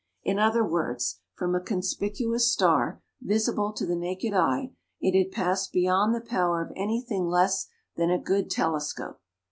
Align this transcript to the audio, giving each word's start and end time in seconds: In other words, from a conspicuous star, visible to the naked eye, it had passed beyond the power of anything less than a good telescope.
In 0.23 0.39
other 0.39 0.65
words, 0.65 1.19
from 1.35 1.53
a 1.53 1.59
conspicuous 1.59 2.51
star, 2.51 3.03
visible 3.21 3.71
to 3.73 3.85
the 3.85 3.95
naked 3.95 4.33
eye, 4.33 4.71
it 4.99 5.15
had 5.15 5.31
passed 5.31 5.71
beyond 5.71 6.15
the 6.15 6.21
power 6.27 6.63
of 6.65 6.71
anything 6.75 7.27
less 7.27 7.67
than 7.97 8.09
a 8.09 8.17
good 8.17 8.49
telescope. 8.49 9.21